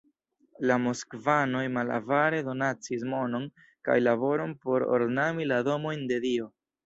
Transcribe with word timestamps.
La 0.69 0.77
moskvanoj 0.85 1.59
malavare 1.75 2.39
donacis 2.47 3.05
monon 3.13 3.45
kaj 3.89 3.99
laboron 4.07 4.57
por 4.65 4.87
ornami 4.99 5.49
la 5.53 5.63
domojn 5.71 6.05
de 6.13 6.19
Dio. 6.25 6.49